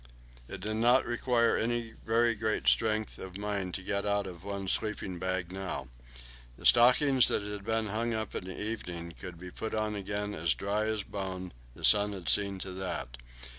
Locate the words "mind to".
3.37-3.83